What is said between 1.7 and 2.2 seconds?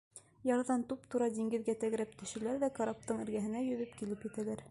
тәгәрәп